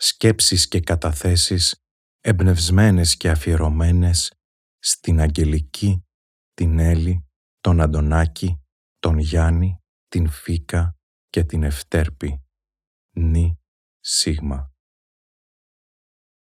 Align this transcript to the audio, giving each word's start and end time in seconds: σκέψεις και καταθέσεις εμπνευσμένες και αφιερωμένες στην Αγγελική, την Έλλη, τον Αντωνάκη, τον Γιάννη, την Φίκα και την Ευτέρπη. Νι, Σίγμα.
σκέψεις 0.00 0.68
και 0.68 0.80
καταθέσεις 0.80 1.82
εμπνευσμένες 2.20 3.16
και 3.16 3.30
αφιερωμένες 3.30 4.32
στην 4.78 5.20
Αγγελική, 5.20 6.04
την 6.54 6.78
Έλλη, 6.78 7.26
τον 7.60 7.80
Αντωνάκη, 7.80 8.60
τον 8.98 9.18
Γιάννη, 9.18 9.78
την 10.08 10.28
Φίκα 10.28 10.96
και 11.28 11.44
την 11.44 11.62
Ευτέρπη. 11.62 12.42
Νι, 13.16 13.58
Σίγμα. 14.00 14.72